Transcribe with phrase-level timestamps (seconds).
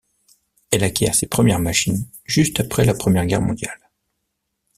[0.71, 3.91] Elle acquiert ses premières machines juste après la Première Guerre mondiale.